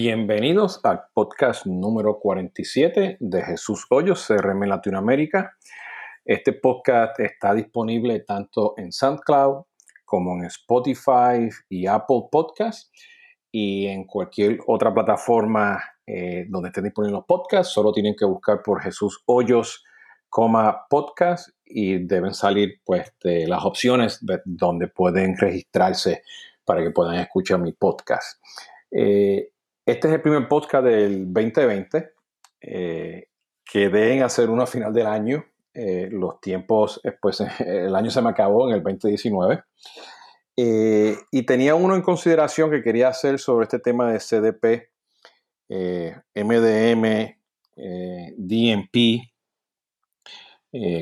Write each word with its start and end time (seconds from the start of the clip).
Bienvenidos 0.00 0.78
al 0.84 1.06
podcast 1.12 1.66
número 1.66 2.20
47 2.20 3.16
de 3.18 3.42
Jesús 3.42 3.84
Hoyos, 3.90 4.24
CRM 4.28 4.68
Latinoamérica. 4.68 5.56
Este 6.24 6.52
podcast 6.52 7.18
está 7.18 7.52
disponible 7.52 8.20
tanto 8.20 8.74
en 8.76 8.92
SoundCloud 8.92 9.64
como 10.04 10.34
en 10.34 10.44
Spotify 10.44 11.48
y 11.68 11.88
Apple 11.88 12.28
Podcasts 12.30 12.92
y 13.50 13.88
en 13.88 14.04
cualquier 14.04 14.60
otra 14.68 14.94
plataforma 14.94 15.82
eh, 16.06 16.46
donde 16.48 16.68
estén 16.68 16.84
disponibles 16.84 17.16
los 17.16 17.26
podcasts. 17.26 17.72
Solo 17.72 17.90
tienen 17.90 18.14
que 18.14 18.24
buscar 18.24 18.62
por 18.62 18.80
Jesús 18.80 19.20
Hoyos, 19.26 19.84
podcast 20.88 21.48
y 21.64 22.06
deben 22.06 22.34
salir 22.34 22.80
pues 22.84 23.12
de 23.20 23.48
las 23.48 23.64
opciones 23.64 24.24
donde 24.44 24.86
pueden 24.86 25.36
registrarse 25.36 26.22
para 26.64 26.84
que 26.84 26.92
puedan 26.92 27.16
escuchar 27.16 27.58
mi 27.58 27.72
podcast. 27.72 28.40
Eh, 28.92 29.54
este 29.88 30.06
es 30.06 30.14
el 30.14 30.20
primer 30.20 30.46
podcast 30.48 30.84
del 30.84 31.32
2020 31.32 32.12
eh, 32.60 33.28
que 33.64 33.88
deben 33.88 34.22
hacer 34.22 34.50
uno 34.50 34.64
a 34.64 34.66
final 34.66 34.92
del 34.92 35.06
año. 35.06 35.46
Eh, 35.72 36.10
los 36.10 36.42
tiempos, 36.42 37.00
eh, 37.04 37.12
pues 37.18 37.40
el 37.60 37.96
año 37.96 38.10
se 38.10 38.20
me 38.20 38.28
acabó 38.28 38.68
en 38.68 38.74
el 38.74 38.82
2019. 38.82 39.64
y 40.56 41.42
tenía 41.46 41.74
uno 41.74 41.94
en 41.94 42.02
consideración 42.02 42.70
que 42.70 42.82
quería 42.82 43.08
hacer 43.08 43.38
sobre 43.38 43.64
este 43.64 43.78
tema 43.78 44.12
de 44.12 44.18
CDP, 44.18 44.90
MDM, 46.34 47.36
DMP, 48.36 49.22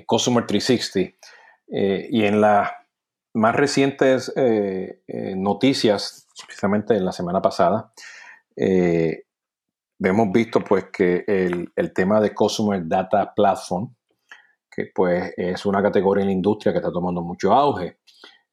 Customer 0.07 0.47
360. 0.47 1.17
y 1.69 2.25
en 2.25 2.41
las 2.41 2.71
más 3.35 3.57
recientes 3.57 4.33
noticias, 5.35 6.29
especialmente 6.39 6.95
en 6.95 7.05
la 7.05 7.13
semana 7.13 7.41
pasada, 7.41 7.93
eh, 8.57 9.25
hemos 10.01 10.33
visto 10.33 10.61
pues 10.61 10.87
que 10.93 11.25
el, 11.27 11.93
tema 11.93 12.21
de 12.21 12.35
Customer 12.35 12.81
Data 12.87 13.33
Platform, 13.35 13.95
que 14.71 14.91
pues 14.95 15.33
es 15.37 15.65
una 15.67 15.83
categoría 15.83 16.23
en 16.23 16.29
la 16.29 16.35
industria 16.35 16.73
que 16.73 16.79
está 16.79 16.93
tomando 16.93 17.23
mucho 17.23 17.53
auge. 17.53 17.99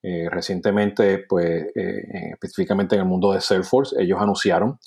Eh, 0.02 0.28
recientemente, 0.30 1.20
pues 1.20 1.66
eh, 1.76 2.32
específicamente 2.34 2.96
en 2.96 3.02
el 3.02 3.08
mundo 3.08 3.32
de 3.32 3.42
Salesforce, 3.42 3.96
ellos 4.02 4.20
anunciaron 4.22 4.78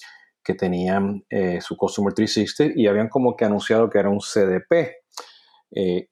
que 0.45 0.55
tenían 0.55 1.25
su 1.61 1.77
Customer 1.77 2.15
360 2.15 2.79
y 2.79 2.87
habían 2.87 3.09
como 3.09 3.35
que 3.35 3.45
anunciado 3.45 3.91
que 3.91 3.99
era 3.99 4.09
un 4.09 4.21
CDP. 4.21 4.95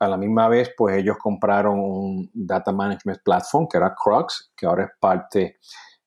a 0.00 0.08
la 0.08 0.16
misma 0.16 0.48
vez, 0.48 0.72
pues 0.76 0.96
ellos 0.96 1.18
compraron 1.22 1.78
un 1.78 2.30
Data 2.34 2.72
Management 2.72 3.20
Platform 3.24 3.68
que 3.68 3.76
era 3.76 3.94
Crux, 3.94 4.52
que 4.56 4.66
ahora 4.66 4.86
es 4.86 4.90
parte 4.98 5.58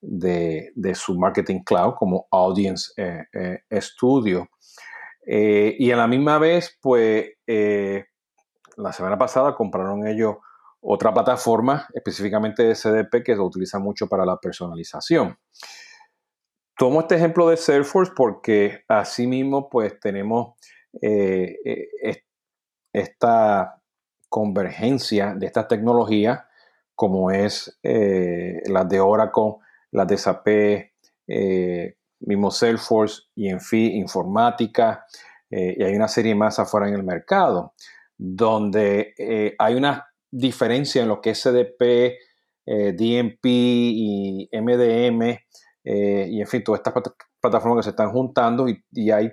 de, 0.02 0.96
su 0.96 1.18
marketing 1.18 1.62
cloud 1.64 1.96
como 1.96 2.28
Audience 2.32 2.92
eh, 2.98 3.26
eh, 3.34 3.82
Studio. 3.82 4.50
Eh, 5.26 5.76
y 5.78 5.92
a 5.92 5.98
la 5.98 6.08
misma 6.08 6.40
vez, 6.40 6.78
pues, 6.82 7.32
la 7.46 8.94
semana 8.94 9.18
pasada 9.18 9.56
compraron 9.56 10.08
ellos 10.08 10.36
otra 10.80 11.14
plataforma, 11.14 11.88
específicamente 11.94 12.64
de 12.64 12.76
CDP, 12.76 13.24
que 13.24 13.36
se 13.36 13.42
utiliza 13.42 13.80
mucho 13.80 14.08
para 14.08 14.26
la 14.26 14.38
personalización. 14.38 15.38
Tomo 16.78 17.02
este 17.02 17.16
ejemplo 17.16 17.50
de 17.50 17.58
Salesforce 17.58 18.14
porque 18.16 18.84
asimismo, 18.88 19.68
pues, 19.70 20.00
tenemos 20.00 20.54
esta 22.94 23.82
convergencia 24.30 25.34
de 25.36 25.48
estas 25.48 25.68
tecnologías, 25.68 26.44
como 26.96 27.32
es 27.32 27.80
la 27.84 28.86
de 28.86 29.00
Oracle 29.00 29.58
las 29.92 30.08
de 30.08 30.18
SAP, 30.18 30.48
eh, 31.28 31.96
mismo 32.22 32.52
Salesforce, 32.52 33.24
fin 33.60 33.96
Informática, 33.96 35.06
eh, 35.50 35.76
y 35.78 35.84
hay 35.84 35.96
una 35.96 36.08
serie 36.08 36.36
más 36.36 36.60
afuera 36.60 36.88
en 36.88 36.96
el 36.96 37.04
mercado, 37.04 37.74
donde 38.18 39.14
eh, 39.18 39.56
hay 39.58 39.76
una 39.76 40.08
diferencia 40.30 41.02
en 41.02 41.08
lo 41.08 41.22
que 41.22 41.32
es 41.32 41.42
CDP, 41.42 42.18
DMP 42.66 43.46
y 43.46 44.50
MDM, 44.52 45.38
y 45.86 46.42
en 46.42 46.48
fin, 46.48 46.62
todas 46.66 46.82
estas 46.82 47.02
plataformas 47.40 47.78
que 47.78 47.84
se 47.84 47.90
están 47.92 48.12
juntando 48.12 48.68
y, 48.68 49.10
hay 49.10 49.32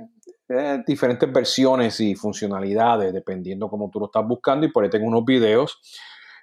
diferentes 0.87 1.33
versiones 1.33 1.99
y 1.99 2.15
funcionalidades 2.15 3.13
dependiendo 3.13 3.69
cómo 3.69 3.91
tú 3.91 3.99
lo 3.99 4.07
estás 4.07 4.25
buscando 4.25 4.67
y 4.67 4.71
por 4.71 4.85
ahí 4.85 4.91
tengo 4.91 5.09
unos 5.09 5.25
videos 5.25 5.81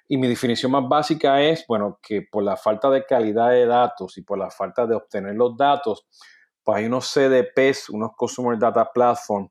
y 0.08 0.18
mi 0.18 0.28
definición 0.28 0.72
más 0.72 0.88
básica 0.88 1.40
es, 1.40 1.64
bueno, 1.66 1.98
que 2.02 2.22
por 2.22 2.42
la 2.42 2.56
falta 2.56 2.90
de 2.90 3.04
calidad 3.04 3.50
de 3.50 3.66
datos 3.66 4.18
y 4.18 4.22
por 4.22 4.38
la 4.38 4.50
falta 4.50 4.86
de 4.86 4.94
obtener 4.94 5.34
los 5.34 5.56
datos, 5.56 6.06
pues 6.62 6.78
hay 6.78 6.86
unos 6.86 7.12
CDPs, 7.12 7.90
unos 7.90 8.10
Customer 8.16 8.58
Data 8.58 8.90
Platform, 8.92 9.48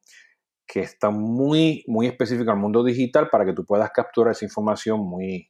que 0.66 0.82
están 0.82 1.20
muy, 1.20 1.84
muy 1.88 2.08
específicos 2.08 2.54
al 2.54 2.60
mundo 2.60 2.84
digital 2.84 3.30
para 3.30 3.46
que 3.46 3.54
tú 3.54 3.66
puedas 3.66 3.90
capturar 3.92 4.32
esa 4.32 4.46
información 4.46 5.00
muy, 5.00 5.50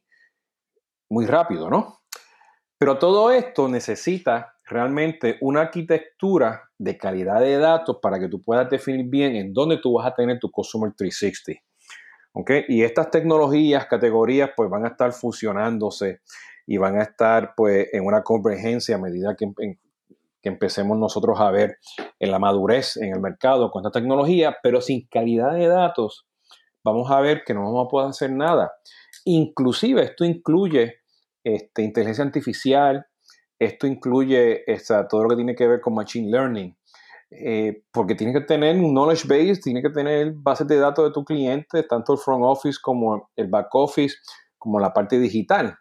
muy 1.08 1.26
rápido, 1.26 1.70
¿no? 1.70 2.00
Pero 2.78 2.98
todo 2.98 3.30
esto 3.30 3.68
necesita 3.68 4.56
realmente 4.64 5.36
una 5.40 5.60
arquitectura 5.60 6.70
de 6.78 6.96
calidad 6.96 7.40
de 7.40 7.58
datos 7.58 7.98
para 8.02 8.18
que 8.18 8.28
tú 8.28 8.42
puedas 8.42 8.68
definir 8.68 9.06
bien 9.08 9.36
en 9.36 9.52
dónde 9.52 9.78
tú 9.78 9.92
vas 9.94 10.06
a 10.06 10.14
tener 10.14 10.38
tu 10.40 10.50
Customer 10.50 10.92
360. 10.96 11.62
Y 12.68 12.82
estas 12.82 13.10
tecnologías, 13.10 13.86
categorías, 13.86 14.50
pues 14.56 14.70
van 14.70 14.84
a 14.84 14.88
estar 14.88 15.12
fusionándose 15.12 16.20
y 16.66 16.78
van 16.78 16.98
a 16.98 17.02
estar 17.02 17.54
pues 17.56 17.88
en 17.92 18.06
una 18.06 18.22
convergencia 18.22 18.96
a 18.96 18.98
medida 18.98 19.36
que, 19.36 19.52
que 20.42 20.48
empecemos 20.48 20.98
nosotros 20.98 21.38
a 21.40 21.50
ver 21.50 21.78
en 22.18 22.30
la 22.30 22.38
madurez 22.38 22.96
en 22.96 23.12
el 23.12 23.20
mercado 23.20 23.70
con 23.70 23.84
esta 23.84 23.98
tecnología, 23.98 24.56
pero 24.62 24.80
sin 24.80 25.06
calidad 25.06 25.54
de 25.54 25.68
datos, 25.68 26.26
vamos 26.82 27.10
a 27.10 27.20
ver 27.20 27.44
que 27.44 27.54
no 27.54 27.62
vamos 27.62 27.86
a 27.86 27.88
poder 27.88 28.10
hacer 28.10 28.32
nada. 28.32 28.72
Inclusive 29.24 30.02
esto 30.02 30.24
incluye 30.24 30.96
este, 31.44 31.82
inteligencia 31.82 32.24
artificial, 32.24 33.06
esto 33.58 33.86
incluye 33.86 34.64
todo 35.08 35.22
lo 35.22 35.28
que 35.28 35.36
tiene 35.36 35.54
que 35.54 35.68
ver 35.68 35.80
con 35.80 35.94
machine 35.94 36.30
learning. 36.30 36.76
Eh, 37.34 37.84
porque 37.90 38.14
tiene 38.14 38.34
que 38.34 38.42
tener 38.42 38.76
un 38.76 38.92
knowledge 38.92 39.26
base, 39.26 39.60
tiene 39.62 39.80
que 39.80 39.88
tener 39.88 40.32
bases 40.34 40.66
de 40.66 40.76
datos 40.76 41.06
de 41.06 41.12
tu 41.12 41.24
cliente, 41.24 41.82
tanto 41.84 42.12
el 42.12 42.18
front 42.18 42.44
office 42.44 42.78
como 42.82 43.30
el 43.36 43.48
back 43.48 43.74
office, 43.74 44.16
como 44.58 44.78
la 44.78 44.92
parte 44.92 45.18
digital. 45.18 45.74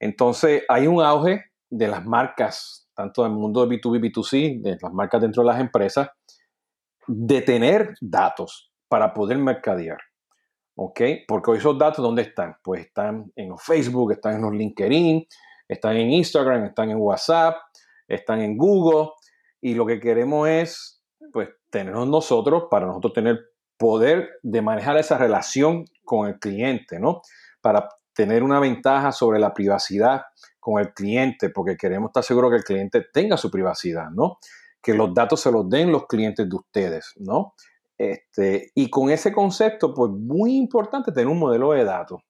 Entonces, 0.00 0.64
hay 0.68 0.88
un 0.88 1.00
auge 1.00 1.44
de 1.70 1.86
las 1.86 2.04
marcas, 2.04 2.88
tanto 2.94 3.24
en 3.24 3.30
el 3.30 3.38
mundo 3.38 3.64
de 3.64 3.76
B2B, 3.76 4.12
B2C, 4.12 4.60
de 4.60 4.76
las 4.82 4.92
marcas 4.92 5.22
dentro 5.22 5.44
de 5.44 5.48
las 5.50 5.60
empresas, 5.60 6.08
de 7.06 7.40
tener 7.42 7.94
datos 8.00 8.72
para 8.88 9.14
poder 9.14 9.38
mercadear. 9.38 9.98
¿Ok? 10.74 11.00
Porque 11.28 11.52
esos 11.52 11.78
datos, 11.78 12.02
¿dónde 12.02 12.22
están? 12.22 12.56
Pues 12.64 12.86
están 12.86 13.30
en 13.36 13.50
los 13.50 13.62
Facebook, 13.62 14.12
están 14.12 14.34
en 14.34 14.42
los 14.42 14.52
LinkedIn, 14.52 15.24
están 15.68 15.96
en 15.96 16.10
Instagram, 16.10 16.64
están 16.64 16.90
en 16.90 16.96
WhatsApp, 16.96 17.56
están 18.08 18.40
en 18.40 18.56
Google 18.56 19.10
y 19.62 19.74
lo 19.74 19.86
que 19.86 20.00
queremos 20.00 20.48
es, 20.48 21.02
pues, 21.32 21.48
tenernos 21.70 22.08
nosotros 22.08 22.64
para 22.70 22.86
nosotros 22.86 23.14
tener 23.14 23.38
poder 23.78 24.28
de 24.42 24.60
manejar 24.60 24.98
esa 24.98 25.16
relación 25.16 25.86
con 26.04 26.28
el 26.28 26.38
cliente, 26.38 27.00
¿no? 27.00 27.22
Para 27.62 27.88
tener 28.12 28.42
una 28.42 28.60
ventaja 28.60 29.12
sobre 29.12 29.38
la 29.38 29.54
privacidad 29.54 30.22
con 30.60 30.80
el 30.80 30.92
cliente, 30.92 31.48
porque 31.48 31.76
queremos 31.76 32.10
estar 32.10 32.24
seguros 32.24 32.50
que 32.50 32.58
el 32.58 32.64
cliente 32.64 33.06
tenga 33.12 33.36
su 33.36 33.50
privacidad, 33.50 34.10
¿no? 34.10 34.38
Que 34.82 34.94
los 34.94 35.14
datos 35.14 35.40
se 35.40 35.50
los 35.50 35.68
den 35.70 35.90
los 35.90 36.06
clientes 36.06 36.48
de 36.48 36.54
ustedes, 36.54 37.14
¿no? 37.16 37.54
Este, 37.96 38.72
y 38.74 38.90
con 38.90 39.10
ese 39.10 39.32
concepto, 39.32 39.94
pues 39.94 40.10
muy 40.10 40.56
importante 40.56 41.12
tener 41.12 41.28
un 41.28 41.38
modelo 41.38 41.70
de 41.70 41.84
datos. 41.84 42.20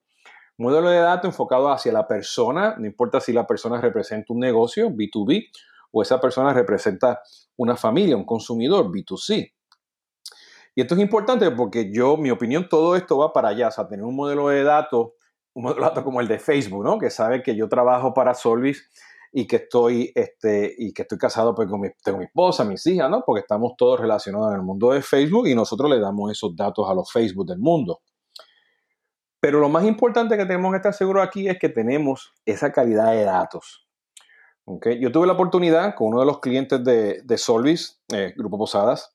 Un 0.59 0.67
modelo 0.67 0.91
de 0.91 0.99
datos 0.99 1.31
enfocado 1.31 1.71
hacia 1.71 1.93
la 1.93 2.07
persona, 2.07 2.77
no 2.79 2.87
importa 2.87 3.21
si 3.21 3.33
la 3.33 3.47
persona 3.47 3.81
representa 3.81 4.33
un 4.35 4.41
negocio, 4.41 4.91
B2B, 4.91 5.49
o 5.93 6.03
esa 6.03 6.21
persona 6.21 6.53
representa 6.53 7.21
una 7.57 7.77
familia, 7.77 8.17
un 8.17 8.25
consumidor, 8.25 8.91
B2C. 8.91 9.53
Y 10.75 10.81
esto 10.81 10.95
es 10.95 11.01
importante 11.01 11.51
porque 11.51 11.93
yo, 11.93 12.17
mi 12.17 12.31
opinión, 12.31 12.69
todo 12.69 12.97
esto 12.97 13.19
va 13.19 13.33
para 13.33 13.49
allá, 13.49 13.69
o 13.69 13.71
sea, 13.71 13.87
tener 13.87 14.05
un 14.05 14.17
modelo 14.17 14.49
de 14.49 14.65
datos, 14.65 15.11
un 15.53 15.65
modelo 15.65 15.83
de 15.83 15.89
datos 15.89 16.05
como 16.05 16.21
el 16.21 16.29
de 16.29 16.39
Facebook, 16.39 16.83
¿no? 16.83 16.99
Que 16.99 17.11
sabe 17.11 17.43
que 17.43 17.55
yo 17.55 17.69
trabajo 17.69 18.15
para 18.15 18.35
Solvis 18.35 18.89
y 19.33 19.47
que 19.47 19.57
estoy, 19.57 20.13
este, 20.15 20.75
y 20.77 20.93
que 20.93 21.03
estoy 21.03 21.19
casado 21.19 21.55
pues, 21.55 21.69
con 21.69 21.81
mi, 21.81 21.89
tengo 22.03 22.19
mi 22.19 22.25
esposa, 22.25 22.65
mis 22.65 22.87
hijas, 22.87 23.11
¿no? 23.11 23.23
Porque 23.25 23.41
estamos 23.41 23.75
todos 23.77 24.01
relacionados 24.01 24.49
en 24.49 24.57
el 24.57 24.63
mundo 24.63 24.93
de 24.93 25.03
Facebook 25.03 25.47
y 25.47 25.55
nosotros 25.55 25.91
le 25.91 26.01
damos 26.01 26.31
esos 26.31 26.57
datos 26.57 26.89
a 26.89 26.95
los 26.95 27.13
Facebook 27.13 27.47
del 27.47 27.59
mundo. 27.59 28.01
Pero 29.41 29.59
lo 29.59 29.69
más 29.69 29.85
importante 29.85 30.37
que 30.37 30.45
tenemos 30.47 30.71
que 30.71 30.77
estar 30.77 30.95
seguros 30.95 31.27
aquí 31.27 31.49
es 31.49 31.59
que 31.59 31.69
tenemos 31.69 32.33
esa 32.47 32.73
calidad 32.73 33.13
de 33.13 33.25
datos. 33.25 33.82
Yo 35.01 35.13
tuve 35.13 35.27
la 35.27 35.33
oportunidad 35.33 35.95
con 35.95 36.09
uno 36.09 36.21
de 36.21 36.27
los 36.27 36.41
clientes 36.41 36.83
de, 36.85 37.23
de 37.23 37.39
Solvis, 37.39 38.01
eh, 38.13 38.33
Grupo 38.37 38.59
Posadas, 38.59 39.15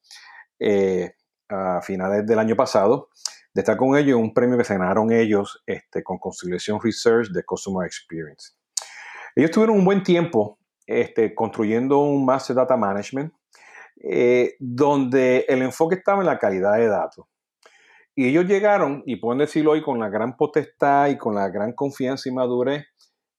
eh, 0.60 1.14
a 1.50 1.82
finales 1.82 2.26
del 2.26 2.40
año 2.40 2.56
pasado, 2.56 3.10
de 3.54 3.62
estar 3.62 3.78
con 3.78 3.98
ellos 3.98 4.18
en 4.18 4.24
un 4.24 4.34
premio 4.34 4.58
que 4.58 4.64
se 4.64 4.78
ganaron 4.78 5.12
ellos 5.12 5.64
este, 5.66 6.04
con 6.04 6.18
Conciliation 6.18 6.80
Research 6.82 7.30
de 7.30 7.44
Customer 7.44 7.86
Experience. 7.86 8.54
Ellos 9.36 9.52
tuvieron 9.52 9.78
un 9.78 9.86
buen 9.86 10.04
tiempo 10.04 10.60
este, 10.86 11.34
construyendo 11.34 12.00
un 12.00 12.26
Master 12.26 12.56
Data 12.56 12.76
Management 12.76 13.34
eh, 14.04 14.56
donde 14.60 15.46
el 15.48 15.62
enfoque 15.62 15.96
estaba 15.96 16.22
en 16.22 16.28
la 16.28 16.38
calidad 16.38 16.76
de 16.76 16.88
datos. 16.88 17.26
Y 18.16 18.28
ellos 18.28 18.46
llegaron, 18.46 19.04
y 19.06 19.18
pueden 19.18 19.40
decirlo 19.40 19.72
hoy 19.72 19.84
con 19.84 20.00
la 20.00 20.10
gran 20.10 20.36
potestad 20.38 21.08
y 21.08 21.18
con 21.18 21.36
la 21.36 21.50
gran 21.50 21.74
confianza 21.74 22.30
y 22.30 22.32
madurez, 22.32 22.86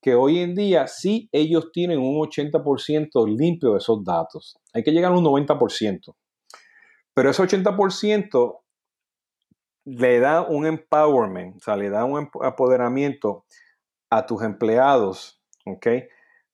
que 0.08 0.14
hoy 0.14 0.38
en 0.38 0.55
día 0.55 0.87
sí 0.87 1.28
ellos 1.32 1.70
tienen 1.70 1.99
un 1.99 2.16
80% 2.16 3.28
limpio 3.28 3.72
de 3.72 3.78
esos 3.78 4.02
datos. 4.02 4.58
Hay 4.72 4.82
que 4.82 4.90
llegar 4.90 5.12
a 5.12 5.19
un 5.19 5.22
90%. 5.22 6.16
Pero 7.12 7.28
ese 7.28 7.43
80% 7.43 8.60
le 9.84 10.19
da 10.19 10.40
un 10.40 10.64
empowerment, 10.64 11.56
o 11.56 11.60
sea, 11.60 11.76
le 11.76 11.90
da 11.90 12.06
un 12.06 12.31
apoderamiento 12.43 13.44
a 14.08 14.25
tus 14.25 14.43
empleados, 14.43 15.43
¿ok? 15.66 15.87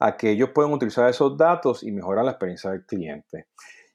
A 0.00 0.16
que 0.16 0.32
ellos 0.32 0.50
puedan 0.52 0.72
utilizar 0.72 1.08
esos 1.08 1.36
datos 1.36 1.84
y 1.84 1.92
mejorar 1.92 2.24
la 2.24 2.32
experiencia 2.32 2.70
del 2.70 2.84
cliente. 2.84 3.46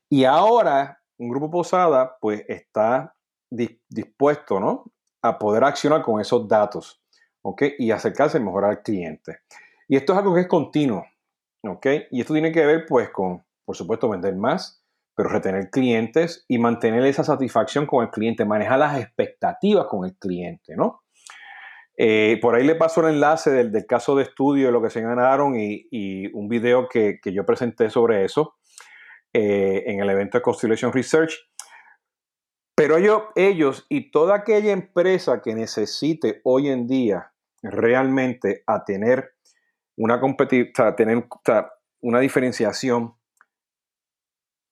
Y 0.07 0.23
ahora, 0.23 1.01
un 1.17 1.27
grupo 1.27 1.51
Posada, 1.51 2.17
pues 2.21 2.45
está 2.47 3.13
dispuesto, 3.49 4.61
¿no? 4.61 4.85
A 5.21 5.37
poder 5.37 5.65
accionar 5.65 6.01
con 6.01 6.21
esos 6.21 6.47
datos, 6.47 6.98
Y 7.77 7.91
acercarse 7.91 8.37
a 8.37 8.41
mejorar 8.41 8.71
al 8.71 8.81
cliente. 8.81 9.39
Y 9.87 9.95
esto 9.95 10.13
es 10.13 10.19
algo 10.19 10.35
que 10.35 10.41
es 10.41 10.47
continuo, 10.47 11.05
¿ok? 11.63 11.85
Y 12.11 12.21
esto 12.21 12.33
tiene 12.33 12.51
que 12.51 12.65
ver, 12.65 12.85
pues, 12.87 13.09
con, 13.09 13.43
por 13.65 13.75
supuesto, 13.75 14.09
vender 14.09 14.35
más, 14.35 14.83
pero 15.15 15.29
retener 15.29 15.69
clientes 15.69 16.45
y 16.47 16.59
mantener 16.59 17.03
esa 17.05 17.23
satisfacción 17.23 17.85
con 17.85 18.03
el 18.05 18.11
cliente, 18.11 18.45
manejar 18.45 18.79
las 18.79 18.99
expectativas 18.99 19.85
con 19.87 20.05
el 20.05 20.15
cliente, 20.15 20.75
¿no? 20.75 21.01
Eh, 22.01 22.39
por 22.41 22.55
ahí 22.55 22.65
le 22.65 22.75
paso 22.75 23.01
el 23.01 23.15
enlace 23.15 23.51
del, 23.51 23.85
caso 23.85 24.15
de 24.15 24.23
estudio 24.23 24.67
de 24.67 24.71
lo 24.71 24.81
que 24.81 24.89
se 24.89 25.01
ganaron 25.01 25.59
y, 25.59 26.27
un 26.31 26.47
video 26.47 26.87
que, 26.87 27.19
yo 27.25 27.45
presenté 27.45 27.89
sobre 27.89 28.23
eso 28.23 28.55
eh, 29.33 29.83
en 29.87 29.99
el 29.99 30.09
evento 30.09 30.37
de 30.37 30.41
Constellation 30.41 30.93
Research. 30.93 31.33
Pero 32.73 32.95
ellos, 32.95 33.23
ellos 33.35 33.85
y 33.89 34.11
toda 34.11 34.35
aquella 34.35 34.71
empresa 34.71 35.41
que 35.41 35.53
necesite 35.53 36.39
hoy 36.45 36.69
en 36.69 36.87
día 36.87 37.33
realmente 37.61 38.63
a 38.65 38.83
tener 38.83 39.33
una, 39.97 40.21
tener, 40.95 41.27
una 42.01 42.19
diferenciación 42.19 43.15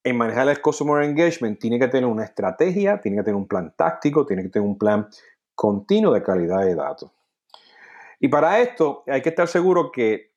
en 0.03 0.17
manejar 0.17 0.47
el 0.47 0.61
customer 0.61 1.03
engagement 1.03 1.59
tiene 1.59 1.79
que 1.79 1.89
tener 1.89 2.05
una 2.05 2.23
estrategia, 2.23 3.01
tiene 3.01 3.17
que 3.17 3.23
tener 3.23 3.35
un 3.35 3.47
plan 3.47 3.73
táctico, 3.75 4.25
tiene 4.25 4.43
que 4.43 4.49
tener 4.49 4.67
un 4.67 4.77
plan 4.77 5.07
continuo 5.53 6.13
de 6.13 6.23
calidad 6.23 6.63
de 6.63 6.75
datos. 6.75 7.11
Y 8.19 8.29
para 8.29 8.59
esto 8.59 9.03
hay 9.05 9.21
que 9.21 9.29
estar 9.29 9.47
seguro 9.47 9.91
que, 9.91 10.31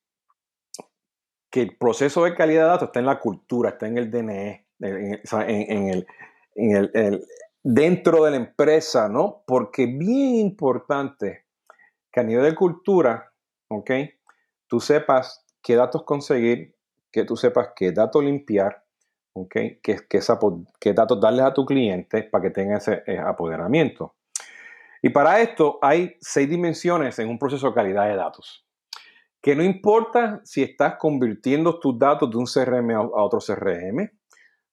que 1.50 1.62
el 1.62 1.76
proceso 1.76 2.24
de 2.24 2.34
calidad 2.34 2.64
de 2.64 2.68
datos 2.68 2.88
está 2.88 2.98
en 2.98 3.06
la 3.06 3.20
cultura, 3.20 3.70
está 3.70 3.86
en 3.86 3.98
el 3.98 4.10
DNE, 4.10 4.66
en, 4.80 5.88
el, 5.88 6.90
el, 6.94 7.24
dentro 7.62 8.24
de 8.24 8.30
la 8.32 8.36
empresa, 8.38 9.08
¿no? 9.08 9.44
Porque 9.46 9.86
bien 9.86 10.34
importante 10.36 11.44
que 12.10 12.20
a 12.20 12.22
nivel 12.22 12.44
de 12.44 12.54
cultura, 12.54 13.32
¿ok? 13.68 13.90
Tú 14.66 14.80
sepas 14.80 15.46
qué 15.62 15.76
datos 15.76 16.04
conseguir, 16.04 16.76
que 17.10 17.24
tú 17.24 17.36
sepas 17.36 17.70
qué 17.76 17.92
datos 17.92 18.24
limpiar, 18.24 18.84
¿ok? 19.34 19.54
Qué, 19.82 19.98
qué 20.08 20.92
datos 20.92 21.20
darles 21.20 21.44
a 21.44 21.54
tu 21.54 21.64
cliente 21.64 22.24
para 22.24 22.42
que 22.42 22.50
tenga 22.50 22.78
ese 22.78 23.02
eh, 23.06 23.18
apoderamiento. 23.18 24.14
Y 25.02 25.10
para 25.10 25.40
esto 25.40 25.78
hay 25.80 26.16
seis 26.20 26.48
dimensiones 26.48 27.18
en 27.18 27.28
un 27.28 27.38
proceso 27.38 27.68
de 27.68 27.74
calidad 27.74 28.08
de 28.08 28.16
datos. 28.16 28.66
Que 29.40 29.56
no 29.56 29.62
importa 29.62 30.40
si 30.44 30.62
estás 30.62 30.96
convirtiendo 30.98 31.80
tus 31.80 31.98
datos 31.98 32.30
de 32.30 32.36
un 32.36 32.44
CRM 32.44 32.90
a 32.90 33.22
otro 33.22 33.38
CRM, 33.40 34.10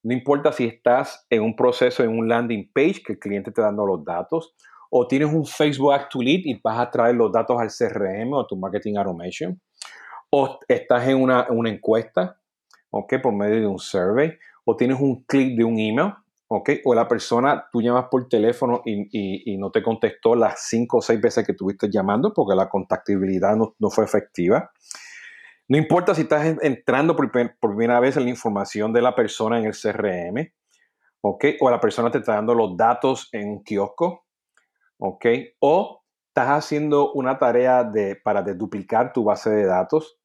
no 0.02 0.12
importa 0.12 0.52
si 0.52 0.66
estás 0.66 1.26
en 1.30 1.42
un 1.42 1.56
proceso, 1.56 2.04
en 2.04 2.10
un 2.10 2.28
landing 2.28 2.70
page 2.72 3.02
que 3.04 3.14
el 3.14 3.18
cliente 3.18 3.50
te 3.50 3.60
está 3.60 3.62
dando 3.62 3.86
los 3.86 4.04
datos, 4.04 4.54
o 4.90 5.06
tienes 5.06 5.32
un 5.32 5.44
Facebook 5.44 5.92
Act 5.92 6.12
to 6.12 6.22
Lead 6.22 6.40
y 6.44 6.60
vas 6.62 6.78
a 6.78 6.90
traer 6.90 7.14
los 7.14 7.32
datos 7.32 7.60
al 7.60 7.68
CRM 7.68 8.32
o 8.32 8.40
a 8.40 8.46
tu 8.46 8.56
Marketing 8.56 8.96
Automation, 8.96 9.60
o 10.30 10.58
estás 10.68 11.08
en 11.08 11.20
una, 11.20 11.46
una 11.50 11.70
encuesta, 11.70 12.38
¿ok? 12.90 13.14
Por 13.22 13.34
medio 13.34 13.60
de 13.60 13.66
un 13.66 13.78
survey, 13.78 14.32
o 14.64 14.76
tienes 14.76 15.00
un 15.00 15.24
clic 15.24 15.56
de 15.56 15.64
un 15.64 15.78
email, 15.78 16.12
¿ok? 16.48 16.70
O 16.84 16.94
la 16.94 17.06
persona, 17.06 17.66
tú 17.70 17.80
llamas 17.80 18.06
por 18.10 18.28
teléfono 18.28 18.82
y, 18.84 19.56
no 19.58 19.70
te 19.70 19.82
contestó 19.82 20.34
las 20.34 20.66
cinco 20.68 20.98
o 20.98 21.02
seis 21.02 21.20
veces 21.20 21.44
que 21.44 21.52
estuviste 21.52 21.88
llamando 21.90 22.32
porque 22.32 22.56
la 22.56 22.68
contactabilidad 22.68 23.56
no, 23.56 23.90
fue 23.90 24.04
efectiva. 24.04 24.70
No 25.68 25.76
importa 25.76 26.14
si 26.14 26.22
estás 26.22 26.56
entrando 26.62 27.14
por, 27.14 27.30
primera 27.30 28.00
vez 28.00 28.16
en 28.16 28.24
la 28.24 28.30
información 28.30 28.92
de 28.92 29.02
la 29.02 29.14
persona 29.14 29.58
en 29.58 29.66
el 29.66 29.72
CRM, 29.72 30.50
¿ok? 31.20 31.44
O 31.60 31.70
la 31.70 31.80
persona 31.80 32.10
te 32.10 32.18
está 32.18 32.34
dando 32.34 32.54
los 32.54 32.76
datos 32.76 33.28
en 33.32 33.48
un 33.48 33.62
kiosco, 33.62 34.26
¿ok? 34.98 35.26
O 35.60 36.04
estás 36.28 36.48
haciendo 36.48 37.12
una 37.12 37.38
tarea 37.38 37.84
de, 37.84 38.16
para 38.16 38.42
duplicar 38.42 39.12
tu 39.12 39.24
base 39.24 39.50
de 39.50 39.64
datos. 39.64 40.18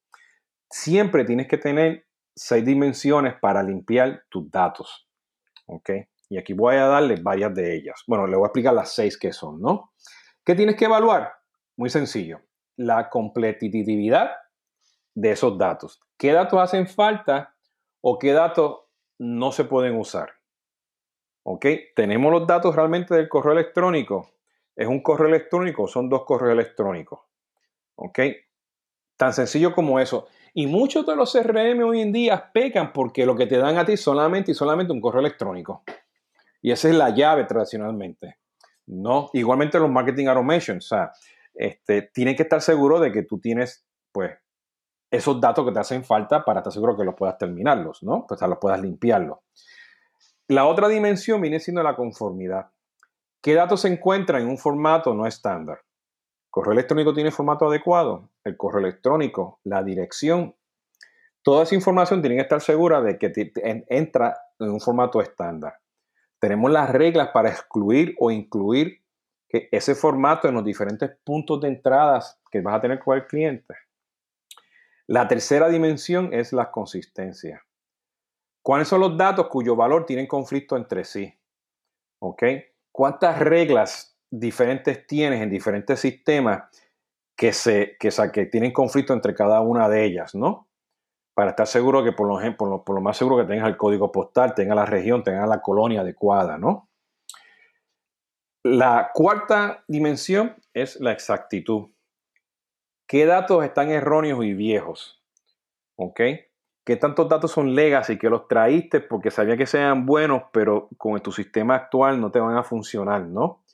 Siempre 0.70 1.24
tienes 1.24 1.48
que 1.48 1.58
tener 1.58 2.06
seis 2.36 2.64
dimensiones 2.64 3.34
para 3.40 3.62
limpiar 3.62 4.24
tus 4.28 4.50
datos, 4.50 5.08
¿ok? 5.66 5.90
Y 6.28 6.38
aquí 6.38 6.52
voy 6.52 6.76
a 6.76 6.86
darle 6.86 7.16
varias 7.20 7.54
de 7.54 7.76
ellas. 7.76 8.02
Bueno, 8.06 8.26
le 8.26 8.36
voy 8.36 8.44
a 8.44 8.48
explicar 8.48 8.74
las 8.74 8.92
seis 8.92 9.18
que 9.18 9.32
son, 9.32 9.60
¿no? 9.60 9.92
¿Qué 10.44 10.54
tienes 10.54 10.76
que 10.76 10.86
evaluar? 10.86 11.32
Muy 11.76 11.90
sencillo. 11.90 12.40
La 12.76 13.08
competitividad 13.08 14.30
de 15.14 15.30
esos 15.30 15.56
datos. 15.56 16.00
¿Qué 16.18 16.32
datos 16.32 16.60
hacen 16.60 16.86
falta 16.86 17.54
o 18.00 18.18
qué 18.18 18.32
datos 18.32 18.80
no 19.18 19.52
se 19.52 19.64
pueden 19.64 19.96
usar? 19.96 20.30
¿Ok? 21.44 21.66
Tenemos 21.94 22.32
los 22.32 22.46
datos 22.46 22.74
realmente 22.74 23.14
del 23.14 23.28
correo 23.28 23.52
electrónico. 23.52 24.33
¿Es 24.76 24.88
un 24.88 25.02
correo 25.02 25.28
electrónico? 25.28 25.86
Son 25.86 26.08
dos 26.08 26.24
correos 26.24 26.52
electrónicos. 26.52 27.20
¿Ok? 27.96 28.18
Tan 29.16 29.32
sencillo 29.32 29.72
como 29.72 30.00
eso. 30.00 30.26
Y 30.52 30.66
muchos 30.66 31.06
de 31.06 31.16
los 31.16 31.32
CRM 31.32 31.82
hoy 31.84 32.00
en 32.00 32.12
día 32.12 32.50
pecan 32.52 32.92
porque 32.92 33.26
lo 33.26 33.36
que 33.36 33.46
te 33.46 33.58
dan 33.58 33.76
a 33.78 33.84
ti 33.84 33.96
solamente 33.96 34.52
y 34.52 34.54
solamente 34.54 34.92
un 34.92 35.00
correo 35.00 35.20
electrónico. 35.20 35.84
Y 36.62 36.70
esa 36.70 36.88
es 36.88 36.94
la 36.94 37.10
llave 37.10 37.44
tradicionalmente. 37.44 38.38
¿no? 38.86 39.30
Igualmente 39.32 39.78
los 39.78 39.90
marketing 39.90 40.26
automation, 40.26 40.78
o 40.78 40.80
sea, 40.80 41.12
este, 41.54 42.02
tienes 42.12 42.36
que 42.36 42.42
estar 42.42 42.60
seguro 42.60 43.00
de 43.00 43.12
que 43.12 43.22
tú 43.22 43.38
tienes, 43.38 43.86
pues, 44.12 44.32
esos 45.10 45.40
datos 45.40 45.64
que 45.64 45.72
te 45.72 45.78
hacen 45.78 46.04
falta 46.04 46.44
para 46.44 46.60
estar 46.60 46.72
seguro 46.72 46.96
que 46.96 47.04
los 47.04 47.14
puedas 47.14 47.38
terminarlos, 47.38 48.02
¿no? 48.02 48.26
Pues, 48.26 48.40
los 48.40 48.58
puedas 48.58 48.80
limpiarlos. 48.80 49.38
La 50.48 50.66
otra 50.66 50.88
dimensión 50.88 51.40
viene 51.40 51.60
siendo 51.60 51.82
la 51.82 51.96
conformidad. 51.96 52.70
¿Qué 53.44 53.54
datos 53.54 53.82
se 53.82 53.88
encuentran 53.88 54.42
en 54.42 54.48
un 54.48 54.58
formato 54.58 55.14
no 55.14 55.26
estándar? 55.26 55.82
¿Correo 56.50 56.72
electrónico 56.72 57.12
tiene 57.14 57.30
formato 57.30 57.68
adecuado? 57.68 58.30
El 58.42 58.56
correo 58.56 58.80
electrónico, 58.80 59.60
la 59.62 59.84
dirección. 59.84 60.56
Toda 61.42 61.62
esa 61.62 61.76
información 61.76 62.22
tiene 62.22 62.36
que 62.36 62.42
estar 62.42 62.60
segura 62.60 63.02
de 63.02 63.18
que 63.18 63.30
entra 63.88 64.36
en 64.58 64.70
un 64.70 64.80
formato 64.80 65.20
estándar 65.20 65.74
tenemos 66.44 66.70
las 66.70 66.90
reglas 66.90 67.30
para 67.32 67.48
excluir 67.48 68.14
o 68.18 68.30
incluir 68.30 69.02
ese 69.48 69.94
formato 69.94 70.46
en 70.46 70.52
los 70.52 70.62
diferentes 70.62 71.10
puntos 71.24 71.58
de 71.62 71.68
entradas 71.68 72.38
que 72.50 72.60
vas 72.60 72.74
a 72.74 72.82
tener 72.82 72.98
con 72.98 73.16
el 73.16 73.26
cliente. 73.26 73.74
La 75.06 75.26
tercera 75.26 75.70
dimensión 75.70 76.34
es 76.34 76.52
la 76.52 76.70
consistencia. 76.70 77.64
¿Cuáles 78.60 78.88
son 78.88 79.00
los 79.00 79.16
datos 79.16 79.48
cuyo 79.48 79.74
valor 79.74 80.04
tienen 80.04 80.26
conflicto 80.26 80.76
entre 80.76 81.04
sí? 81.04 81.34
¿Ok? 82.18 82.42
¿Cuántas 82.94 83.40
reglas 83.40 84.16
diferentes 84.30 85.06
tienes 85.06 85.42
en 85.42 85.50
diferentes 85.50 85.98
sistemas 85.98 86.62
que, 87.36 87.52
se, 87.52 87.96
que, 87.98 88.10
que 88.32 88.46
tienen 88.46 88.72
conflicto 88.72 89.12
entre 89.12 89.34
cada 89.34 89.60
una 89.60 89.88
de 89.88 90.04
ellas, 90.04 90.34
¿no? 90.34 90.68
para 91.34 91.50
estar 91.50 91.66
seguro 91.66 92.04
que 92.04 92.12
por 92.12 92.28
lo, 92.28 92.56
por 92.56 92.84
por 92.84 92.94
lo 92.94 93.00
más 93.00 93.16
seguro 93.16 93.38
que 93.38 93.52
tengas 93.52 93.68
el 93.68 93.76
código 93.76 94.10
postal, 94.12 94.54
tenga 94.54 94.74
la 94.74 94.86
región, 94.86 95.24
tenga 95.24 95.46
la 95.46 95.60
colonia 95.60 96.00
adecuada, 96.00 96.56
¿no? 96.58 96.88
La 98.62 99.10
cuarta 99.12 99.84
dimensión 99.88 100.56
es 100.72 100.98
la 101.00 101.12
exactitud. 101.12 101.90
¿Qué 103.06 103.26
datos 103.26 103.64
están 103.64 103.90
erróneos 103.90 104.44
y 104.44 104.54
viejos? 104.54 105.22
¿Ok? 105.96 106.20
¿Qué 106.84 106.96
tantos 106.96 107.28
datos 107.28 107.50
son 107.50 107.74
legacy 107.74 108.18
que 108.18 108.28
los 108.28 108.46
traíste 108.46 109.00
porque 109.00 109.30
sabía 109.30 109.56
que 109.56 109.66
sean 109.66 110.04
buenos, 110.04 110.42
pero 110.52 110.88
con 110.98 111.18
tu 111.20 111.32
sistema 111.32 111.76
actual 111.76 112.20
no 112.20 112.30
te 112.30 112.40
van 112.40 112.56
a 112.56 112.62
funcionar, 112.62 113.22
¿no? 113.22 113.64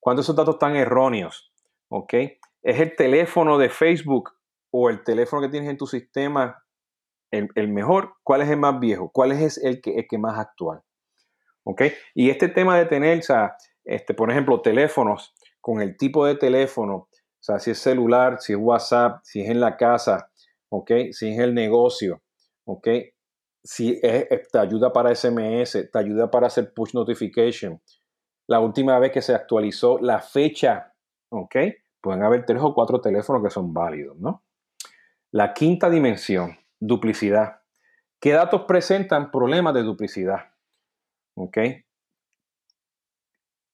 ¿Cuántos 0.00 0.26
esos 0.26 0.36
datos 0.36 0.54
están 0.54 0.76
erróneos? 0.76 1.52
¿Ok? 1.88 2.14
¿Es 2.62 2.80
el 2.80 2.96
teléfono 2.96 3.58
de 3.58 3.68
Facebook 3.68 4.30
o 4.70 4.88
el 4.88 5.04
teléfono 5.04 5.42
que 5.42 5.50
tienes 5.50 5.68
en 5.68 5.76
tu 5.76 5.86
sistema 5.86 6.64
el, 7.54 7.68
mejor, 7.68 8.14
cuál 8.22 8.42
es 8.42 8.48
el 8.48 8.58
más 8.58 8.78
viejo, 8.78 9.10
cuál 9.10 9.32
es 9.32 9.58
el 9.58 9.80
que, 9.80 9.96
el 9.96 10.06
que 10.08 10.18
más 10.18 10.38
actual. 10.38 10.82
¿Ok? 11.64 11.82
Y 12.14 12.30
este 12.30 12.48
tema 12.48 12.78
de 12.78 12.86
tener, 12.86 13.18
o 13.18 13.22
sea, 13.22 13.56
este, 13.84 14.14
por 14.14 14.30
ejemplo, 14.30 14.60
teléfonos 14.60 15.34
con 15.60 15.80
el 15.80 15.96
tipo 15.96 16.26
de 16.26 16.36
teléfono, 16.36 16.94
o 16.94 17.08
sea, 17.40 17.58
si 17.58 17.70
es 17.70 17.78
celular, 17.78 18.40
si 18.40 18.52
es 18.52 18.58
WhatsApp, 18.60 19.20
si 19.22 19.40
es 19.42 19.50
en 19.50 19.60
la 19.60 19.76
casa, 19.76 20.30
¿ok? 20.68 20.90
Si 21.12 21.28
es 21.28 21.38
el 21.38 21.54
negocio, 21.54 22.22
¿ok? 22.64 22.88
si 23.64 23.98
te 23.98 24.58
ayuda 24.58 24.92
para 24.92 25.14
SMS, 25.14 25.90
te 25.90 25.98
ayuda 25.98 26.30
para 26.30 26.48
hacer 26.48 26.72
push 26.74 26.92
notification. 26.92 27.80
La 28.46 28.60
última 28.60 28.98
vez 28.98 29.10
que 29.10 29.22
se 29.22 29.34
actualizó 29.34 29.98
la 29.98 30.20
fecha, 30.20 30.92
¿ok? 31.30 31.56
Pueden 32.02 32.22
haber 32.22 32.44
tres 32.44 32.60
o 32.62 32.74
cuatro 32.74 33.00
teléfonos 33.00 33.42
que 33.42 33.48
son 33.48 33.72
válidos, 33.72 34.18
¿no? 34.18 34.44
La 35.32 35.54
quinta 35.54 35.88
dimensión, 35.88 36.58
duplicidad. 36.78 37.62
¿Qué 38.20 38.32
datos 38.32 38.64
presentan 38.68 39.30
problemas 39.30 39.72
de 39.72 39.82
duplicidad? 39.82 40.52
¿Ok? 41.34 41.58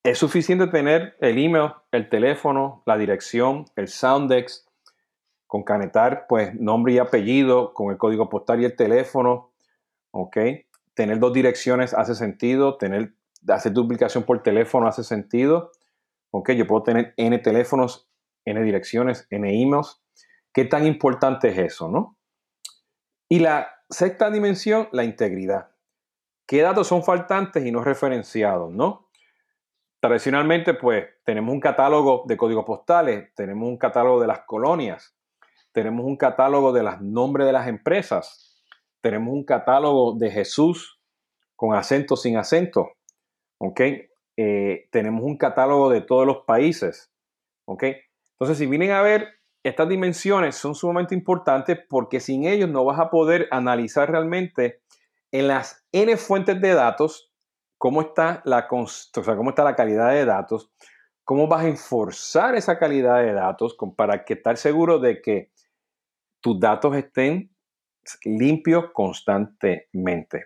Es 0.05 0.19
suficiente 0.19 0.69
tener 0.69 1.17
el 1.21 1.37
email, 1.37 1.73
el 1.91 2.09
teléfono, 2.09 2.85
la 2.87 2.97
dirección, 2.97 3.67
el 3.75 3.89
Soundex, 3.89 4.70
concanetar 5.51 6.27
pues 6.29 6.55
nombre 6.55 6.93
y 6.93 6.99
apellido 6.99 7.75
con 7.75 7.91
el 7.91 7.99
código 7.99 8.29
postal 8.29 8.63
y 8.63 8.67
el 8.67 8.77
teléfono, 8.77 9.51
¿ok? 10.13 10.37
Tener 10.95 11.19
dos 11.19 11.33
direcciones 11.33 11.93
hace 11.93 12.15
sentido, 12.15 12.79
tener, 12.79 13.15
hacer 13.49 13.73
duplicación 13.73 14.23
por 14.23 14.45
teléfono 14.45 14.87
hace 14.87 15.03
sentido, 15.03 15.73
¿ok? 16.31 16.53
Yo 16.53 16.69
puedo 16.69 16.85
tener 16.85 17.15
N 17.17 17.37
teléfonos, 17.41 18.09
N 18.45 18.63
direcciones, 18.63 19.27
N 19.29 19.61
emails. 19.61 20.01
¿Qué 20.53 20.67
tan 20.67 20.87
importante 20.87 21.49
es 21.49 21.59
eso, 21.59 21.89
no? 21.89 22.17
Y 23.29 23.41
la 23.41 23.75
sexta 23.89 24.31
dimensión, 24.31 24.89
la 24.93 25.03
integridad. 25.03 25.73
¿Qué 26.47 26.63
datos 26.63 26.87
son 26.87 27.03
faltantes 27.03 27.67
y 27.67 27.73
no 27.73 27.83
referenciados, 27.83 28.73
no? 28.73 29.09
Tradicionalmente, 29.99 30.75
pues, 30.75 31.09
tenemos 31.25 31.53
un 31.53 31.61
catálogo 31.61 32.23
de 32.29 32.37
códigos 32.37 32.65
postales, 32.65 33.35
tenemos 33.35 33.69
un 33.69 33.79
catálogo 33.79 34.21
de 34.21 34.29
las 34.29 34.43
colonias, 34.47 35.17
tenemos 35.73 36.05
un 36.05 36.17
catálogo 36.17 36.73
de 36.73 36.83
los 36.83 37.01
nombres 37.01 37.47
de 37.47 37.53
las 37.53 37.69
empresas, 37.69 38.63
tenemos 39.01 39.33
un 39.33 39.45
catálogo 39.45 40.17
de 40.19 40.31
Jesús 40.31 41.01
con 41.57 41.75
acento, 41.75 42.17
sin 42.17 42.37
acento, 42.37 42.91
¿ok? 43.59 43.81
Eh, 44.37 44.89
tenemos 44.91 45.23
un 45.23 45.37
catálogo 45.37 45.91
de 45.91 46.01
todos 46.01 46.27
los 46.27 46.39
países, 46.47 47.13
¿ok? 47.67 47.85
Entonces, 48.33 48.59
si 48.59 48.67
vienen 48.67 48.93
a 48.93 49.03
ver, 49.03 49.29
estas 49.63 49.89
dimensiones 49.89 50.57
son 50.57 50.75
sumamente 50.75 51.15
importantes 51.15 51.79
porque 51.89 52.21
sin 52.21 52.47
ellos 52.47 52.71
no 52.71 52.85
vas 52.85 52.99
a 52.99 53.11
poder 53.11 53.47
analizar 53.51 54.11
realmente 54.11 54.81
en 55.33 55.49
las 55.49 55.85
N 55.93 56.17
fuentes 56.17 56.61
de 56.61 56.75
datos 56.75 57.31
cómo 57.77 58.03
está 58.03 58.43
la, 58.45 58.69
o 58.71 58.87
sea, 58.87 59.37
cómo 59.37 59.51
está 59.51 59.65
la 59.65 59.77
calidad 59.77 60.11
de 60.11 60.25
datos, 60.25 60.71
cómo 61.25 61.47
vas 61.47 61.65
a 61.65 61.69
enforzar 61.69 62.55
esa 62.55 62.79
calidad 62.79 63.23
de 63.23 63.33
datos 63.33 63.77
para 63.97 64.25
que 64.25 64.35
estar 64.35 64.57
seguro 64.57 64.99
de 64.99 65.23
que 65.23 65.51
tus 66.41 66.59
datos 66.59 66.97
estén 66.97 67.51
limpios 68.25 68.87
constantemente. 68.93 70.45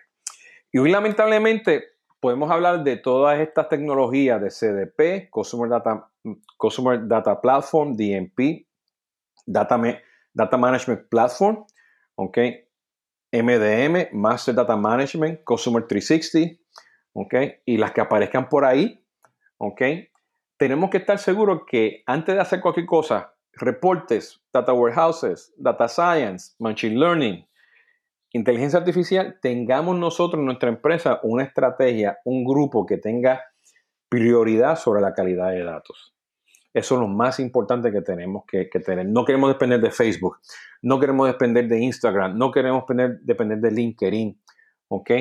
Y 0.71 0.77
hoy 0.77 0.91
lamentablemente 0.91 1.83
podemos 2.19 2.49
hablar 2.51 2.83
de 2.83 2.97
todas 2.97 3.39
estas 3.39 3.69
tecnologías 3.69 4.41
de 4.41 4.49
CDP, 4.49 5.29
Customer 5.29 5.69
Data, 5.69 6.09
Data 7.03 7.39
Platform, 7.39 7.95
DMP, 7.95 8.67
Data, 9.45 9.79
Data 10.33 10.57
Management 10.57 11.07
Platform, 11.07 11.65
¿ok? 12.15 12.37
MDM, 13.31 14.09
Master 14.13 14.55
Data 14.55 14.75
Management, 14.75 15.43
Customer 15.43 15.85
360, 15.85 16.61
¿ok? 17.13 17.35
Y 17.65 17.77
las 17.77 17.91
que 17.91 18.01
aparezcan 18.01 18.49
por 18.49 18.65
ahí, 18.65 19.05
¿ok? 19.57 19.81
Tenemos 20.57 20.89
que 20.89 20.97
estar 20.97 21.19
seguros 21.19 21.61
que 21.69 22.03
antes 22.05 22.35
de 22.35 22.41
hacer 22.41 22.61
cualquier 22.61 22.85
cosa, 22.85 23.34
reportes, 23.57 24.41
data 24.53 24.73
warehouses, 24.73 25.53
data 25.57 25.87
science, 25.87 26.55
machine 26.59 26.99
learning, 26.99 27.45
inteligencia 28.31 28.79
artificial, 28.79 29.39
tengamos 29.41 29.97
nosotros 29.97 30.39
en 30.39 30.45
nuestra 30.45 30.69
empresa 30.69 31.19
una 31.23 31.43
estrategia, 31.43 32.17
un 32.25 32.43
grupo 32.43 32.85
que 32.85 32.97
tenga 32.97 33.41
prioridad 34.09 34.77
sobre 34.77 35.01
la 35.01 35.13
calidad 35.13 35.51
de 35.51 35.63
datos. 35.63 36.15
Eso 36.73 36.95
es 36.95 37.01
lo 37.01 37.07
más 37.07 37.39
importante 37.39 37.89
que 37.89 38.01
tenemos 38.01 38.43
que, 38.45 38.65
tener. 38.65 39.07
No 39.07 39.23
queremos 39.23 39.49
depender 39.49 39.79
de 39.79 39.91
Facebook, 39.91 40.39
no 40.81 40.99
queremos 40.99 41.27
depender 41.27 41.69
de 41.69 41.79
Instagram, 41.79 42.37
no 42.37 42.51
queremos 42.51 42.83
depender, 43.21 43.59
de 43.59 43.71
LinkedIn, 43.71 44.41
¿ok? 44.89 45.11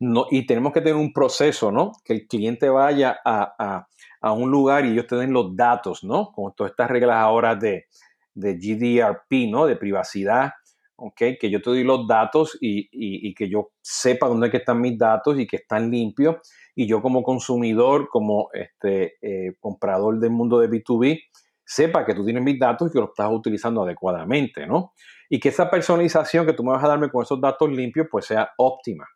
No, 0.00 0.26
y 0.30 0.46
tenemos 0.46 0.72
que 0.72 0.80
tener 0.80 0.94
un 0.94 1.12
proceso, 1.12 1.72
¿no? 1.72 1.92
Que 2.04 2.12
el 2.12 2.28
cliente 2.28 2.68
vaya 2.68 3.18
a, 3.24 3.86
un 4.32 4.50
lugar 4.50 4.84
y 4.84 4.92
ellos 4.92 5.06
te 5.08 5.16
den 5.16 5.32
los 5.32 5.56
datos, 5.56 6.04
¿no? 6.04 6.30
Con 6.32 6.54
todas 6.54 6.70
estas 6.70 6.90
reglas 6.90 7.16
ahora 7.16 7.56
de, 7.56 7.86
de 8.34 8.54
GDRP, 8.54 9.50
¿no? 9.50 9.66
De 9.66 9.76
privacidad, 9.76 10.52
¿ok? 10.96 11.16
Que 11.40 11.50
yo 11.50 11.60
te 11.60 11.70
doy 11.70 11.82
los 11.82 12.06
datos 12.06 12.56
y, 12.60 13.34
que 13.34 13.48
yo 13.48 13.70
sepa 13.80 14.28
dónde 14.28 14.50
están 14.52 14.80
mis 14.80 14.96
datos 14.96 15.38
y 15.38 15.46
que 15.46 15.56
están 15.56 15.90
limpios. 15.90 16.36
Y 16.76 16.86
yo 16.86 17.02
como 17.02 17.24
consumidor, 17.24 18.08
como 18.08 18.50
este, 18.52 19.16
eh, 19.20 19.56
comprador 19.58 20.20
del 20.20 20.30
mundo 20.30 20.60
de 20.60 20.68
B2B, 20.68 21.20
sepa 21.64 22.06
que 22.06 22.14
tú 22.14 22.24
tienes 22.24 22.44
mis 22.44 22.58
datos 22.58 22.88
y 22.88 22.92
que 22.92 23.00
los 23.00 23.10
estás 23.10 23.30
utilizando 23.32 23.82
adecuadamente, 23.82 24.64
¿no? 24.64 24.92
Y 25.28 25.40
que 25.40 25.48
esa 25.48 25.68
personalización 25.68 26.46
que 26.46 26.52
tú 26.52 26.62
me 26.62 26.70
vas 26.70 26.84
a 26.84 26.88
darme 26.88 27.10
con 27.10 27.22
esos 27.22 27.40
datos 27.40 27.68
limpios, 27.68 28.06
pues 28.10 28.26
sea 28.26 28.50
óptima. 28.56 29.06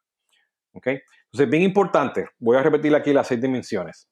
¿Ok? 0.73 0.87
Entonces, 0.87 1.51
bien 1.51 1.63
importante, 1.63 2.29
voy 2.39 2.57
a 2.57 2.63
repetir 2.63 2.95
aquí 2.95 3.13
las 3.13 3.27
seis 3.27 3.41
dimensiones. 3.41 4.09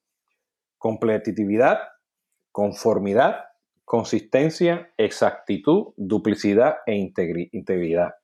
Competitividad, 0.79 1.79
conformidad, 2.53 3.45
consistencia, 3.85 4.93
exactitud, 4.97 5.95
duplicidad 5.97 6.77
e 6.87 6.95
integridad. 6.95 8.15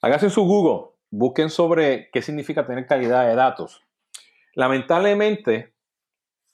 Háganse 0.00 0.30
su 0.30 0.44
Google, 0.44 0.94
busquen 1.10 1.50
sobre 1.50 2.10
qué 2.12 2.22
significa 2.22 2.66
tener 2.66 2.86
calidad 2.86 3.26
de 3.26 3.34
datos. 3.34 3.82
Lamentablemente, 4.54 5.74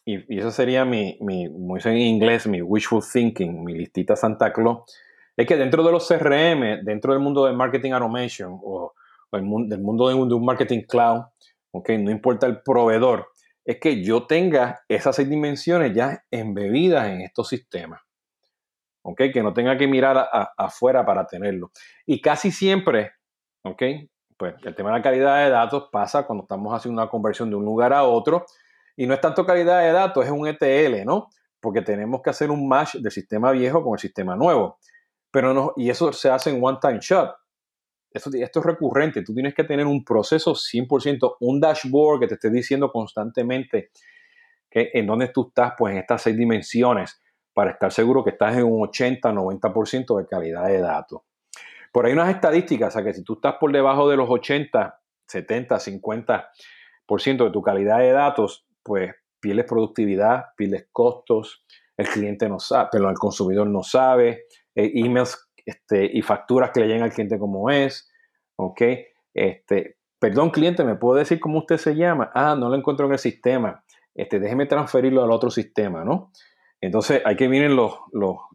y, 0.05 0.38
eso 0.38 0.50
sería 0.50 0.85
mi, 0.85 1.17
mi, 1.21 1.49
muy 1.49 1.81
en 1.85 1.97
inglés, 1.97 2.47
mi 2.47 2.61
wishful 2.61 3.02
thinking, 3.02 3.62
mi 3.62 3.75
listita 3.75 4.17
Santa 4.17 4.52
Claus, 4.52 4.83
es 5.37 5.47
que 5.47 5.57
dentro 5.57 5.83
de 5.83 5.93
los 5.93 6.07
CRM, 6.07 6.85
dentro 6.85 7.12
del 7.12 7.23
mundo 7.23 7.47
de 7.47 7.52
marketing 7.52 7.93
automation 7.93 8.59
o, 8.62 8.95
del 9.32 9.80
mundo 9.80 10.08
de 10.08 10.14
un, 10.14 10.44
marketing 10.44 10.82
cloud, 10.82 11.22
okay, 11.72 11.98
no 11.98 12.10
importa 12.10 12.46
el 12.46 12.62
proveedor, 12.62 13.28
es 13.64 13.78
que 13.80 14.02
yo 14.02 14.26
tenga 14.26 14.82
esas 14.88 15.16
seis 15.16 15.28
dimensiones 15.28 15.94
ya 15.94 16.24
embebidas 16.30 17.08
en 17.08 17.22
estos 17.22 17.48
sistemas. 17.48 18.00
¿Ok? 19.04 19.22
Que 19.32 19.42
no 19.42 19.52
tenga 19.52 19.76
que 19.76 19.88
mirar 19.88 20.28
afuera 20.56 21.04
para 21.04 21.26
tenerlo. 21.26 21.72
Y 22.06 22.20
casi 22.20 22.52
siempre, 22.52 23.12
¿ok? 23.64 23.82
Pues 24.36 24.54
el 24.62 24.74
tema 24.76 24.90
de 24.90 24.98
la 24.98 25.02
calidad 25.02 25.44
de 25.44 25.50
datos 25.50 25.88
pasa 25.90 26.24
cuando 26.24 26.44
estamos 26.44 26.72
haciendo 26.72 27.02
una 27.02 27.10
conversión 27.10 27.50
de 27.50 27.56
un 27.56 27.64
lugar 27.64 27.92
a 27.92 28.04
otro. 28.04 28.46
Y 28.96 29.06
no 29.06 29.14
es 29.14 29.20
tanto 29.20 29.44
calidad 29.44 29.80
de 29.80 29.90
datos, 29.90 30.24
es 30.24 30.30
un 30.30 30.46
ETL, 30.46 31.04
¿no? 31.04 31.28
Porque 31.60 31.82
tenemos 31.82 32.22
que 32.22 32.30
hacer 32.30 32.50
un 32.50 32.68
match 32.68 32.96
del 32.96 33.10
sistema 33.10 33.50
viejo 33.50 33.82
con 33.82 33.94
el 33.94 33.98
sistema 33.98 34.36
nuevo. 34.36 34.78
Pero 35.32 35.52
no, 35.52 35.72
y 35.76 35.90
eso 35.90 36.12
se 36.12 36.30
hace 36.30 36.50
en 36.50 36.62
one 36.62 36.78
time 36.80 36.98
shot 37.00 37.34
esto, 38.14 38.31
es 38.61 38.66
recurrente, 38.66 39.23
tú 39.23 39.35
tienes 39.35 39.54
que 39.54 39.64
tener 39.64 39.87
un 39.87 40.04
proceso 40.04 40.54
100%, 40.54 41.37
un 41.40 41.61
dashboard 41.61 42.21
que 42.21 42.26
te 42.28 42.35
esté 42.35 42.50
diciendo 42.50 42.90
constantemente 42.90 43.90
que 44.71 44.90
en 44.95 45.07
dónde 45.07 45.28
tú 45.28 45.49
estás, 45.49 45.75
pues 45.76 45.92
en 45.92 45.99
estas 45.99 46.23
seis 46.23 46.37
dimensiones, 46.37 47.21
para 47.52 47.73
estar 47.73 47.92
seguro 47.92 48.25
que 48.25 48.31
estás 48.31 48.57
en 48.57 48.64
un 48.64 48.83
80, 48.83 49.31
90% 49.33 50.19
de 50.19 50.26
calidad 50.26 50.66
de 50.66 50.78
datos. 50.78 51.21
Por 51.92 52.07
ahí 52.07 52.12
unas 52.12 52.31
estadísticas, 52.35 52.88
o 52.88 52.90
sea 52.92 53.04
que 53.04 53.12
si 53.12 53.23
tú 53.23 53.35
estás 53.35 53.57
por 53.61 53.71
debajo 53.71 54.09
de 54.09 54.16
los 54.16 54.31
80, 54.31 54.99
70, 55.26 55.78
50% 55.78 57.45
de 57.45 57.50
tu 57.50 57.62
calidad 57.62 57.99
de 57.99 58.12
datos, 58.12 58.66
pues 58.83 59.14
pierdes 59.38 59.66
productividad, 59.66 60.47
pierdes 60.57 60.88
costos, 60.90 61.66
el 61.97 62.09
cliente 62.09 62.49
no 62.49 62.59
sabe, 62.59 62.88
pero 62.92 63.11
el 63.11 63.16
consumidor 63.16 63.66
no 63.66 63.83
sabe, 63.83 64.47
eh, 64.75 64.90
emails 64.95 65.50
este, 65.64 66.11
y 66.12 66.23
facturas 66.23 66.71
que 66.71 66.81
le 66.81 66.87
llegan 66.87 67.04
al 67.04 67.12
cliente 67.12 67.38
como 67.38 67.71
es, 67.71 68.11
¿ok? 68.57 68.83
Este, 69.35 69.97
perdón, 70.19 70.50
cliente, 70.50 70.85
¿me 70.85 70.97
puedo 70.97 71.19
decir 71.19 71.40
cómo 71.40 71.59
usted 71.59 71.78
se 71.78 71.95
llama? 71.95 72.31
Ah, 72.35 72.57
no 72.59 72.69
lo 72.69 72.76
encuentro 72.76 73.07
en 73.07 73.12
el 73.12 73.19
sistema. 73.19 73.85
Este, 74.14 74.38
déjeme 74.38 74.66
transferirlo 74.66 75.25
al 75.25 75.31
otro 75.31 75.50
sistema, 75.50 76.04
¿no? 76.04 76.31
Entonces, 76.81 77.23
hay 77.25 77.37
que 77.37 77.49
vienen 77.49 77.76
los, 77.76 77.95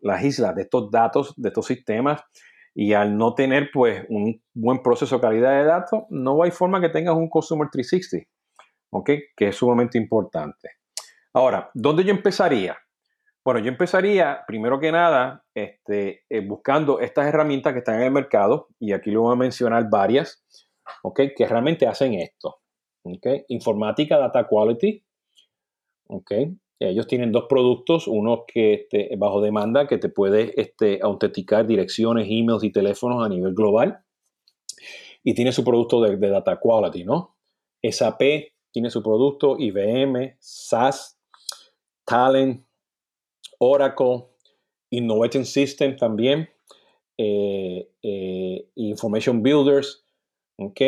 las 0.02 0.24
islas 0.24 0.56
de 0.56 0.64
estos 0.64 0.92
datos, 0.92 1.34
de 1.38 1.48
estos 1.50 1.66
sistemas, 1.66 2.22
y 2.76 2.94
al 2.94 3.18
no 3.18 3.34
tener, 3.34 3.70
pues, 3.74 4.06
un 4.10 4.42
buen 4.54 4.84
proceso 4.84 5.16
de 5.16 5.22
calidad 5.22 5.58
de 5.58 5.64
datos, 5.64 6.04
no 6.10 6.44
hay 6.44 6.52
forma 6.52 6.80
que 6.80 6.90
tengas 6.90 7.16
un 7.16 7.30
Customer 7.30 7.68
360, 7.72 8.30
¿ok? 8.92 9.10
Que 9.36 9.48
es 9.48 9.56
sumamente 9.56 9.98
importante. 9.98 10.70
Ahora, 11.34 11.72
¿dónde 11.74 12.04
yo 12.04 12.12
empezaría? 12.12 12.78
Bueno, 13.48 13.62
yo 13.62 13.70
empezaría, 13.70 14.44
primero 14.46 14.78
que 14.78 14.92
nada, 14.92 15.46
este, 15.56 16.26
eh, 16.30 16.46
buscando 16.46 17.00
estas 17.00 17.28
herramientas 17.28 17.72
que 17.72 17.80
están 17.80 17.96
en 17.96 18.08
el 18.08 18.12
mercado, 18.12 18.68
y 18.78 18.92
aquí 18.92 19.10
lo 19.10 19.22
voy 19.22 19.32
a 19.32 19.38
mencionar 19.38 19.90
varias, 19.90 20.44
¿ok? 21.02 21.22
Que 21.34 21.48
realmente 21.48 21.88
hacen 21.88 22.16
esto, 22.16 22.58
¿ok? 23.06 23.46
Informática 23.48 24.18
Data 24.18 24.46
Quality, 24.50 25.02
¿ok? 26.10 26.32
Ellos 26.78 27.08
tienen 27.08 27.32
dos 27.32 27.46
productos, 27.48 28.10
uno 28.10 28.44
que 28.46 28.74
este, 28.74 29.16
bajo 29.18 29.40
demanda, 29.40 29.88
que 29.88 29.98
te 29.98 30.10
puede 30.10 30.52
este, 30.60 31.00
autenticar 31.02 31.66
direcciones, 31.66 32.28
emails 32.30 32.66
y 32.66 32.72
teléfonos 32.74 33.26
a 33.26 33.30
nivel 33.30 33.54
global. 33.54 34.04
y 35.24 35.34
tiene 35.36 35.54
su 35.54 35.64
producto 35.64 36.02
de, 36.02 36.18
de 36.18 36.30
data 36.30 36.60
quality, 36.60 37.06
¿no? 37.06 37.38
SAP 37.82 38.22
tiene 38.74 38.90
su 38.90 39.02
producto, 39.02 39.56
IBM, 39.58 40.36
SAS, 40.38 41.18
Talent, 42.04 42.67
Oracle, 43.60 44.26
Innovation 44.90 45.46
System 45.46 45.98
también, 45.98 46.50
eh, 47.18 47.90
eh, 48.04 48.70
Information 48.76 49.42
Builders, 49.42 50.06
¿ok? 50.58 50.82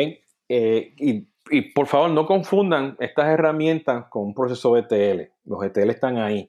Eh, 0.48 0.94
y, 0.96 1.26
por 1.74 1.88
favor 1.88 2.10
no 2.10 2.26
confundan 2.26 2.96
estas 3.00 3.26
herramientas 3.26 4.04
con 4.08 4.26
un 4.26 4.34
proceso 4.34 4.76
ETL. 4.76 5.32
Los 5.44 5.64
ETL 5.64 5.90
están 5.90 6.18
ahí, 6.18 6.48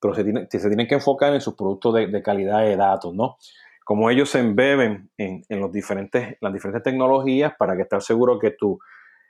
pero 0.00 0.12
se, 0.14 0.24
tienen 0.24 0.88
que 0.88 0.96
enfocar 0.96 1.32
en 1.34 1.40
sus 1.40 1.54
productos 1.54 1.94
de, 1.94 2.22
calidad 2.22 2.62
de 2.62 2.74
datos, 2.74 3.14
¿no? 3.14 3.36
Como 3.84 4.10
ellos 4.10 4.30
se 4.30 4.40
embeben 4.40 5.10
en, 5.16 5.44
los 5.50 5.70
diferentes, 5.70 6.36
las 6.40 6.52
diferentes 6.52 6.82
tecnologías 6.82 7.52
para 7.56 7.80
estar 7.80 8.02
seguro 8.02 8.40
que 8.40 8.50
tu 8.50 8.80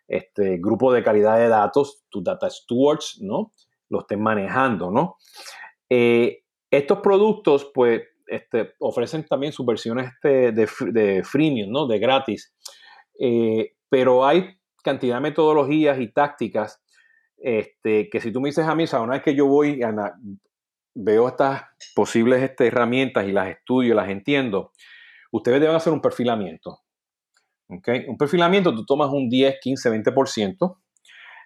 este, 0.09 0.57
grupo 0.57 0.91
de 0.91 1.03
calidad 1.03 1.37
de 1.37 1.49
datos, 1.49 2.03
tus 2.09 2.25
data 2.25 2.49
stewards, 2.49 3.19
¿no? 3.21 3.53
Lo 3.91 4.01
estén 4.01 4.23
manejando, 4.23 4.91
¿no? 4.91 5.19
Estos 5.91 7.01
productos, 7.01 7.71
pues, 7.75 8.03
este, 8.31 8.75
ofrecen 8.79 9.27
también 9.27 9.53
sus 9.53 9.67
versiones 9.67 10.13
este, 10.15 10.53
de, 10.53 10.69
de, 10.93 11.25
freemium, 11.25 11.71
¿no? 11.71 11.87
De 11.87 11.99
gratis. 11.99 12.55
Eh, 13.19 13.73
pero 13.89 14.25
hay 14.25 14.57
cantidad 14.85 15.17
de 15.17 15.21
metodologías 15.21 16.01
y 16.01 16.13
tácticas 16.13 16.81
este, 17.37 18.09
que 18.09 18.21
si 18.21 18.33
tú 18.33 18.41
me 18.41 18.51
dices 18.51 18.67
a 18.67 18.75
mí, 18.75 18.85
una 18.93 19.15
vez 19.15 19.23
que 19.23 19.35
yo 19.35 19.47
voy, 19.47 19.83
Ana, 19.83 20.15
veo 20.95 21.29
estas 21.29 21.65
posibles 21.95 22.43
este, 22.43 22.69
herramientas 22.69 23.27
y 23.27 23.33
las 23.33 23.49
estudio, 23.49 23.95
las 23.95 24.09
entiendo, 24.09 24.73
ustedes 25.33 25.61
deben 25.61 25.75
hacer 25.75 25.93
un 25.93 26.01
perfilamiento. 26.01 26.79
¿okay? 27.69 28.05
Un 28.07 28.17
perfilamiento, 28.17 28.75
tú 28.75 28.85
tomas 28.85 29.11
un 29.11 29.29
10, 29.29 29.59
15, 29.61 29.91
20% 29.91 30.79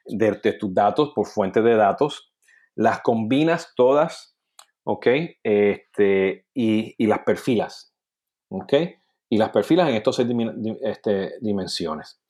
de, 0.07 0.31
de 0.33 0.53
tus 0.53 0.75
datos 0.75 1.13
por 1.15 1.27
fuente 1.27 1.63
de 1.63 1.77
datos, 1.77 2.33
las 2.75 3.01
combinas 3.01 3.73
todas 3.75 4.34
¿ok? 4.85 5.07
Este, 5.43 6.47
y, 6.55 7.07
las 7.07 7.21
perfilas, 7.21 7.95
¿ok? 8.49 8.73
Y 9.29 9.39
las 9.39 9.51
perfilas 9.51 9.89
en 9.89 9.97
estas 9.97 10.17
seis 10.17 10.29
este, 10.83 11.33
dimensiones. 11.41 12.21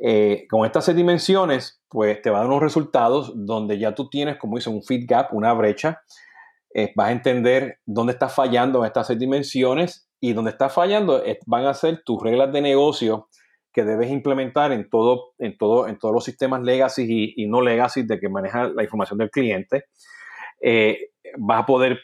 Eh, 0.00 0.46
con 0.48 0.64
estas 0.64 0.86
seis 0.86 0.96
dimensiones, 0.96 1.82
pues 1.88 2.22
te 2.22 2.30
va 2.30 2.38
a 2.38 2.40
dar 2.40 2.48
unos 2.48 2.62
resultados 2.62 3.32
donde 3.34 3.78
ya 3.78 3.94
tú 3.94 4.08
tienes, 4.08 4.38
como 4.38 4.56
dice, 4.56 4.70
un 4.70 4.82
feed 4.82 5.04
gap, 5.06 5.32
una 5.34 5.52
brecha. 5.52 6.00
Eh, 6.74 6.92
vas 6.96 7.08
a 7.08 7.12
entender 7.12 7.80
dónde 7.84 8.14
está 8.14 8.28
fallando 8.28 8.80
en 8.80 8.86
estas 8.86 9.08
seis 9.08 9.18
dimensiones 9.18 10.08
y 10.20 10.32
dónde 10.32 10.52
está 10.52 10.68
fallando 10.68 11.22
van 11.46 11.66
a 11.66 11.74
ser 11.74 12.02
tus 12.04 12.22
reglas 12.22 12.52
de 12.52 12.62
negocio 12.62 13.28
que 13.72 13.84
debes 13.84 14.10
implementar 14.10 14.72
en, 14.72 14.88
todo, 14.88 15.32
en, 15.38 15.56
todo, 15.56 15.88
en 15.88 15.98
todos 15.98 16.14
los 16.14 16.24
sistemas 16.24 16.62
legacy 16.62 17.34
y, 17.36 17.42
y 17.42 17.48
no 17.48 17.60
legacy 17.60 18.02
de 18.04 18.20
que 18.20 18.28
maneja 18.28 18.68
la 18.68 18.82
información 18.82 19.18
del 19.18 19.30
cliente. 19.30 19.86
Eh, 20.62 21.10
vas 21.36 21.62
a 21.62 21.66
poder 21.66 21.98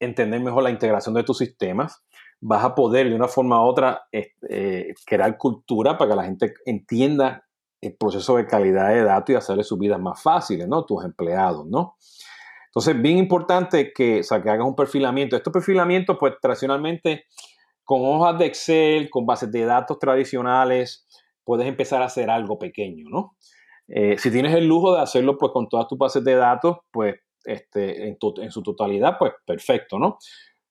entender 0.00 0.40
mejor 0.40 0.62
la 0.62 0.70
integración 0.70 1.14
de 1.14 1.22
tus 1.22 1.38
sistemas, 1.38 2.04
vas 2.40 2.64
a 2.64 2.74
poder 2.74 3.08
de 3.08 3.14
una 3.14 3.28
forma 3.28 3.62
u 3.62 3.66
otra 3.66 4.02
eh, 4.12 4.92
crear 5.06 5.38
cultura 5.38 5.96
para 5.96 6.10
que 6.10 6.16
la 6.16 6.24
gente 6.24 6.54
entienda 6.66 7.44
el 7.80 7.96
proceso 7.96 8.36
de 8.36 8.46
calidad 8.46 8.90
de 8.90 9.02
datos 9.02 9.32
y 9.32 9.36
hacerle 9.36 9.64
sus 9.64 9.78
vidas 9.78 10.00
más 10.00 10.22
fáciles, 10.22 10.66
¿no? 10.68 10.84
Tus 10.84 11.04
empleados, 11.04 11.66
¿no? 11.66 11.96
Entonces, 12.66 13.00
bien 13.00 13.18
importante 13.18 13.92
que, 13.92 14.20
o 14.20 14.42
que 14.42 14.50
hagas 14.50 14.66
un 14.66 14.74
perfilamiento. 14.74 15.36
Estos 15.36 15.52
perfilamientos, 15.52 16.16
pues, 16.18 16.34
tradicionalmente, 16.40 17.26
con 17.84 18.00
hojas 18.02 18.38
de 18.38 18.46
Excel, 18.46 19.10
con 19.10 19.26
bases 19.26 19.52
de 19.52 19.64
datos 19.64 19.98
tradicionales, 19.98 21.06
puedes 21.44 21.68
empezar 21.68 22.02
a 22.02 22.06
hacer 22.06 22.30
algo 22.30 22.58
pequeño, 22.58 23.08
¿no? 23.08 23.36
Eh, 23.86 24.16
si 24.18 24.30
tienes 24.30 24.54
el 24.54 24.66
lujo 24.66 24.94
de 24.96 25.02
hacerlo, 25.02 25.38
pues, 25.38 25.52
con 25.52 25.68
todas 25.68 25.86
tus 25.86 25.98
bases 25.98 26.24
de 26.24 26.34
datos, 26.34 26.78
pues, 26.90 27.14
este, 27.44 28.08
en, 28.08 28.50
su 28.50 28.62
totalidad, 28.62 29.16
pues 29.18 29.32
perfecto, 29.44 29.98
¿no? 29.98 30.18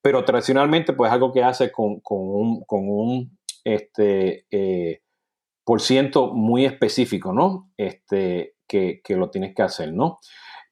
Pero 0.01 0.25
tradicionalmente, 0.25 0.93
pues 0.93 1.11
algo 1.11 1.31
que 1.31 1.43
hace 1.43 1.71
con, 1.71 2.01
un, 2.03 3.37
este, 3.63 4.45
eh, 4.51 5.01
por 5.63 5.81
ciento 5.81 6.33
muy 6.33 6.65
específico, 6.65 7.31
¿no? 7.33 7.71
Este, 7.77 8.55
que, 8.67 9.01
lo 9.09 9.29
tienes 9.29 9.53
que 9.55 9.61
hacer, 9.61 9.93
¿no? 9.93 10.19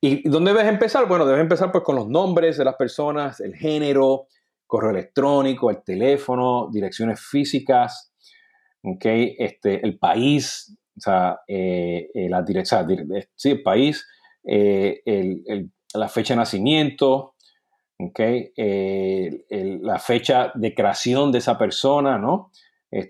¿Y 0.01 0.27
dónde 0.27 0.51
debes 0.51 0.67
empezar? 0.67 1.07
Bueno, 1.07 1.25
debes 1.25 1.41
empezar 1.41 1.71
pues 1.71 1.83
con 1.83 1.95
los 1.95 2.07
nombres 2.07 2.57
de 2.57 2.65
las 2.65 2.75
personas, 2.75 3.39
el 3.39 3.55
género, 3.55 4.27
correo 4.65 4.89
electrónico, 4.89 5.69
el 5.69 5.83
teléfono, 5.83 6.69
direcciones 6.71 7.21
físicas, 7.21 8.11
¿ok? 8.83 9.05
Este, 9.37 9.85
el 9.85 9.99
país, 9.99 10.75
o 10.97 10.99
sea, 10.99 11.39
eh, 11.47 12.09
eh, 12.13 12.29
la 12.29 12.41
dirección, 12.41 12.87
sí, 13.35 13.51
el 13.51 13.61
país, 13.61 14.05
el, 14.43 15.71
la 15.93 16.09
fecha 16.09 16.33
de 16.33 16.39
nacimiento, 16.39 17.35
okay, 17.99 18.51
la 19.81 19.99
fecha 19.99 20.51
de 20.55 20.73
creación 20.73 21.31
de 21.31 21.39
esa 21.39 21.57
persona, 21.57 22.17
¿no? 22.17 22.51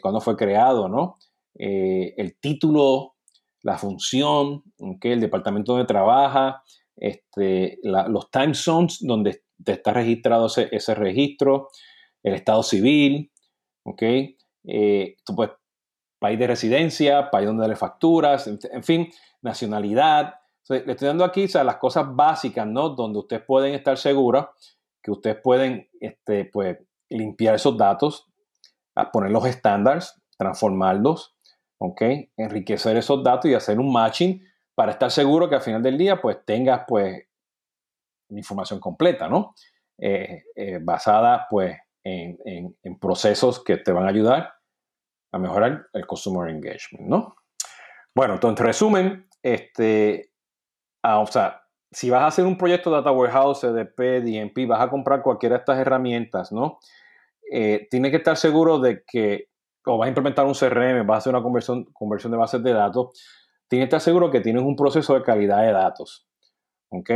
cuándo 0.01 0.21
fue 0.21 0.37
creado, 0.37 0.87
¿no? 0.87 1.17
Eh, 1.57 2.13
el 2.17 2.39
título, 2.39 3.15
la 3.61 3.77
función, 3.77 4.63
okay, 4.79 5.11
el 5.11 5.19
departamento 5.19 5.73
donde 5.73 5.87
trabaja, 5.87 6.63
este, 6.95 7.79
los 7.83 8.29
time 8.31 8.53
zones 8.53 8.99
donde 9.01 9.43
está 9.65 9.93
registrado 9.93 10.47
ese, 10.47 10.95
registro, 10.95 11.69
el 12.23 12.33
estado 12.33 12.63
civil, 12.63 13.31
¿ok? 13.83 14.01
Eh, 14.67 15.17
país 16.19 16.39
de 16.39 16.47
residencia, 16.47 17.29
país 17.29 17.47
donde 17.47 17.67
le 17.67 17.75
facturas, 17.75 18.47
en 18.47 18.83
fin, 18.83 19.11
nacionalidad, 19.41 20.35
le 20.71 20.91
estoy 20.91 21.07
dando 21.07 21.23
aquí 21.23 21.47
las 21.47 21.77
cosas 21.77 22.05
básicas, 22.09 22.65
¿no? 22.65 22.89
Donde 22.89 23.19
ustedes 23.19 23.43
pueden 23.45 23.73
estar 23.73 23.97
seguros 23.97 24.47
que 25.01 25.11
ustedes 25.11 25.37
pueden 25.41 25.89
este, 25.99 26.45
pues, 26.45 26.77
limpiar 27.09 27.55
esos 27.55 27.77
datos, 27.77 28.27
poner 29.11 29.31
los 29.31 29.45
estándares, 29.45 30.21
transformarlos, 30.37 31.35
¿ok? 31.79 32.01
Enriquecer 32.37 32.97
esos 32.97 33.23
datos 33.23 33.49
y 33.49 33.53
hacer 33.53 33.79
un 33.79 33.91
matching 33.91 34.45
para 34.75 34.91
estar 34.93 35.11
seguro 35.11 35.49
que 35.49 35.55
al 35.55 35.61
final 35.61 35.81
del 35.81 35.97
día 35.97 36.21
pues 36.21 36.37
tengas 36.45 36.83
pues 36.87 37.27
información 38.29 38.79
completa, 38.79 39.27
¿no? 39.27 39.53
Eh, 39.97 40.43
eh, 40.55 40.79
basada 40.81 41.47
pues 41.49 41.77
en, 42.03 42.37
en, 42.81 42.99
procesos 42.99 43.63
que 43.63 43.77
te 43.77 43.91
van 43.91 44.05
a 44.05 44.09
ayudar 44.09 44.53
a 45.31 45.37
mejorar 45.37 45.87
el 45.93 46.07
customer 46.07 46.49
engagement, 46.49 47.07
¿no? 47.07 47.35
Bueno, 48.15 48.33
entonces 48.35 48.59
en 48.59 48.65
resumen, 48.65 49.29
este, 49.43 50.30
Ah, 51.03 51.19
o 51.19 51.25
sea, 51.25 51.61
si 51.91 52.09
vas 52.09 52.21
a 52.21 52.27
hacer 52.27 52.45
un 52.45 52.57
proyecto 52.57 52.89
de 52.89 52.97
Data 52.97 53.11
Warehouse, 53.11 53.61
CDP, 53.61 54.21
DMP, 54.21 54.67
vas 54.67 54.81
a 54.81 54.89
comprar 54.89 55.21
cualquiera 55.21 55.55
de 55.55 55.59
estas 55.59 55.79
herramientas, 55.79 56.51
¿no? 56.51 56.79
Eh, 57.51 57.87
tienes 57.89 58.11
que 58.11 58.17
estar 58.17 58.37
seguro 58.37 58.79
de 58.79 59.03
que, 59.05 59.49
o 59.85 59.97
vas 59.97 60.05
a 60.05 60.09
implementar 60.09 60.45
un 60.45 60.53
CRM, 60.53 61.05
vas 61.05 61.15
a 61.15 61.17
hacer 61.17 61.33
una 61.33 61.43
conversión, 61.43 61.85
conversión 61.91 62.31
de 62.31 62.37
bases 62.37 62.63
de 62.63 62.73
datos, 62.73 63.09
tienes 63.67 63.85
que 63.85 63.95
estar 63.95 64.01
seguro 64.01 64.31
que 64.31 64.39
tienes 64.39 64.63
un 64.63 64.75
proceso 64.75 65.15
de 65.15 65.23
calidad 65.23 65.63
de 65.63 65.73
datos, 65.73 66.27
¿ok? 66.89 67.09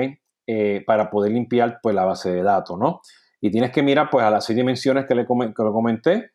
Eh, 0.47 0.83
para 0.85 1.09
poder 1.09 1.31
limpiar 1.31 1.79
pues, 1.81 1.95
la 1.95 2.05
base 2.05 2.31
de 2.31 2.43
datos, 2.43 2.77
¿no? 2.77 3.01
Y 3.39 3.51
tienes 3.51 3.71
que 3.71 3.83
mirar 3.83 4.09
pues, 4.09 4.25
a 4.25 4.29
las 4.31 4.45
seis 4.45 4.57
dimensiones 4.57 5.05
que 5.05 5.15
le 5.15 5.25
que 5.25 5.63
lo 5.63 5.73
comenté, 5.73 6.31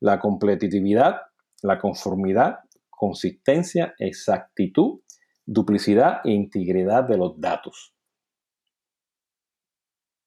la 0.00 0.18
competitividad, 0.20 1.22
la 1.62 1.78
conformidad, 1.78 2.60
consistencia, 2.88 3.94
exactitud 3.98 5.00
duplicidad 5.46 6.20
e 6.24 6.32
integridad 6.32 7.04
de 7.04 7.16
los 7.16 7.40
datos. 7.40 7.94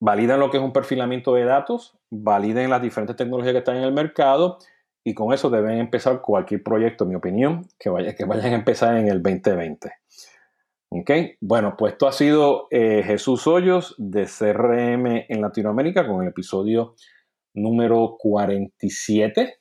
Validan 0.01 0.39
lo 0.39 0.49
que 0.49 0.57
es 0.57 0.63
un 0.63 0.71
perfilamiento 0.71 1.33
de 1.33 1.43
datos, 1.43 1.97
validen 2.09 2.69
las 2.69 2.81
diferentes 2.81 3.17
tecnologías 3.17 3.51
que 3.51 3.59
están 3.59 3.77
en 3.77 3.83
el 3.83 3.91
mercado 3.91 4.57
y 5.03 5.13
con 5.13 5.33
eso 5.33 5.49
deben 5.49 5.77
empezar 5.77 6.21
cualquier 6.21 6.63
proyecto, 6.63 7.03
en 7.03 7.09
mi 7.09 7.15
opinión, 7.15 7.67
que, 7.77 7.89
vaya, 7.89 8.15
que 8.15 8.25
vayan 8.25 8.53
a 8.53 8.55
empezar 8.55 8.95
en 8.95 9.09
el 9.09 9.21
2020. 9.21 9.91
¿Ok? 10.91 11.11
Bueno, 11.41 11.75
pues 11.77 11.93
esto 11.93 12.07
ha 12.07 12.11
sido 12.11 12.67
eh, 12.71 13.03
Jesús 13.03 13.45
Hoyos 13.45 13.93
de 13.97 14.25
CRM 14.25 15.25
en 15.27 15.41
Latinoamérica 15.41 16.07
con 16.07 16.23
el 16.23 16.29
episodio 16.29 16.95
número 17.53 18.15
47. 18.17 19.59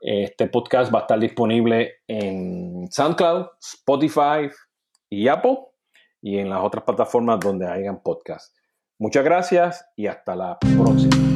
Este 0.00 0.48
podcast 0.48 0.92
va 0.92 0.98
a 0.98 1.02
estar 1.02 1.20
disponible 1.20 2.00
en 2.08 2.88
SoundCloud, 2.90 3.46
Spotify, 3.60 4.50
y 5.12 5.28
Apple 5.28 5.58
y 6.22 6.38
en 6.38 6.48
las 6.48 6.60
otras 6.62 6.84
plataformas 6.84 7.38
donde 7.38 7.68
hayan 7.68 8.02
podcast. 8.02 8.56
Muchas 8.98 9.22
gracias 9.22 9.84
y 9.94 10.06
hasta 10.06 10.34
la 10.34 10.58
próxima. 10.58 11.31